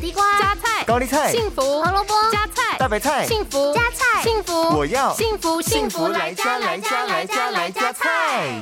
[0.00, 8.58] 地瓜、加菜、高丽菜、幸福、胡萝卜、加菜、大白菜、幸福、加菜、幸福，我要幸福幸福来加来加来加来加菜。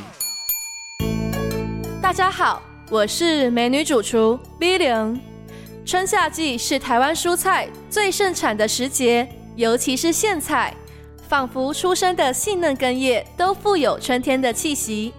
[2.03, 5.21] 大家好，我是美女主厨 V 零。
[5.87, 10.75] 春夏季是台湾蔬菜最盛产的时节，尤其是苋菜，
[11.29, 15.15] 仿佛出生的细嫩根叶都富有春天的气息。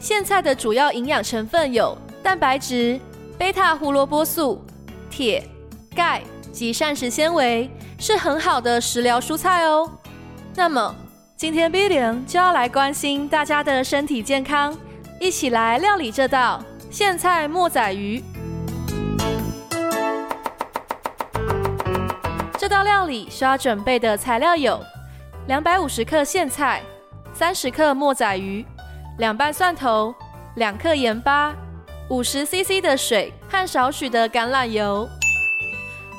[0.00, 2.98] 苋菜的主要营养成分有蛋白质、
[3.36, 4.64] 贝塔胡萝卜素、
[5.12, 5.46] 铁、
[5.94, 9.88] 钙及膳食纤维，是很好的食疗蔬菜哦。
[10.56, 10.94] 那么，
[11.36, 14.74] 今天 V 零就要来关心大家的身体健康，
[15.20, 18.24] 一起来料理这道苋菜墨仔鱼。
[22.56, 24.82] 这道料理需要准备的材料有：
[25.46, 26.80] 两百五十克苋菜、
[27.34, 28.64] 三十克墨仔鱼、
[29.18, 30.14] 两瓣蒜头、
[30.54, 31.54] 两克盐巴、
[32.12, 35.08] 五十 CC 的水和少许的橄榄油。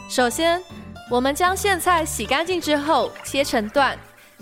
[0.09, 0.59] 首先，
[1.07, 3.95] 我们将苋菜洗干净之后切成段，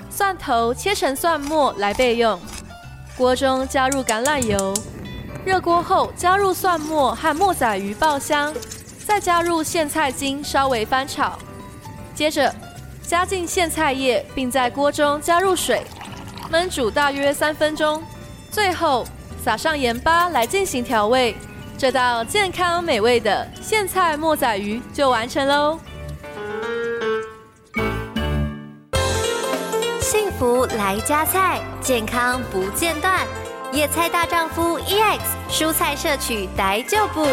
[0.09, 2.39] 蒜头切成蒜末来备用。
[3.17, 4.73] 锅中加入橄榄油，
[5.43, 8.53] 热锅后加入蒜末和墨仔鱼爆香，
[9.05, 11.37] 再加入苋菜精稍微翻炒。
[12.15, 12.55] 接着
[13.05, 15.81] 加进苋菜叶，并在锅中加入水，
[16.49, 18.01] 焖煮大约三分钟。
[18.49, 19.05] 最后
[19.43, 21.35] 撒上盐巴来进行调味，
[21.81, 25.79] 这道健康美味的苋菜墨仔鱼就完成喽。
[29.99, 33.25] 幸福来加菜，健康不间断。
[33.71, 37.25] 野菜大丈夫 EX，蔬菜摄取逮就补。